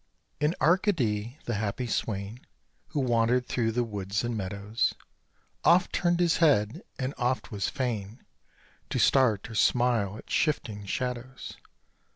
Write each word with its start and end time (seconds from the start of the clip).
In 0.39 0.55
Arcady, 0.59 1.37
the 1.45 1.53
happy 1.53 1.85
swain, 1.85 2.39
Who 2.87 2.99
wandered 2.99 3.45
through 3.45 3.71
the 3.73 3.83
woods 3.83 4.23
and 4.23 4.35
meadows, 4.35 4.95
Oft 5.63 5.93
turned 5.93 6.19
his 6.19 6.37
head 6.37 6.81
and 6.97 7.13
oft 7.19 7.51
was 7.51 7.69
fain 7.69 8.25
To 8.89 8.97
start 8.97 9.47
or 9.47 9.53
smile 9.53 10.17
at 10.17 10.27
shifting 10.31 10.87
shadows. 10.87 11.53